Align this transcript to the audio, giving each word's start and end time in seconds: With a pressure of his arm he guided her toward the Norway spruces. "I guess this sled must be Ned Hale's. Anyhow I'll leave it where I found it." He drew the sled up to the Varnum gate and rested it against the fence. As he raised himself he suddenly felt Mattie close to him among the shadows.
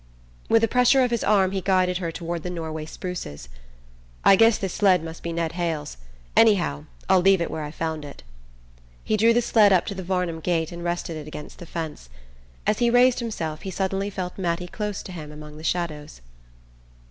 With 0.49 0.63
a 0.63 0.67
pressure 0.67 1.03
of 1.03 1.11
his 1.11 1.23
arm 1.23 1.51
he 1.51 1.61
guided 1.61 1.99
her 1.99 2.11
toward 2.11 2.41
the 2.41 2.49
Norway 2.49 2.87
spruces. 2.87 3.49
"I 4.25 4.35
guess 4.35 4.57
this 4.57 4.73
sled 4.73 5.03
must 5.03 5.21
be 5.21 5.31
Ned 5.31 5.51
Hale's. 5.51 5.97
Anyhow 6.35 6.85
I'll 7.07 7.21
leave 7.21 7.39
it 7.39 7.51
where 7.51 7.61
I 7.61 7.69
found 7.69 8.03
it." 8.03 8.23
He 9.03 9.15
drew 9.15 9.31
the 9.31 9.43
sled 9.43 9.71
up 9.71 9.85
to 9.85 9.93
the 9.93 10.01
Varnum 10.01 10.39
gate 10.39 10.71
and 10.71 10.83
rested 10.83 11.17
it 11.17 11.27
against 11.27 11.59
the 11.59 11.67
fence. 11.67 12.09
As 12.65 12.79
he 12.79 12.89
raised 12.89 13.19
himself 13.19 13.61
he 13.61 13.69
suddenly 13.69 14.09
felt 14.09 14.39
Mattie 14.39 14.65
close 14.67 15.03
to 15.03 15.11
him 15.11 15.31
among 15.31 15.57
the 15.57 15.63
shadows. 15.63 16.21